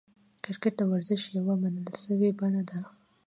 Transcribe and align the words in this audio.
کرکټ 0.43 0.73
د 0.77 0.81
ورزش 0.91 1.21
یوه 1.37 1.53
منل 1.61 1.85
سوې 2.05 2.29
بڼه 2.39 2.61
ده. 2.69 2.79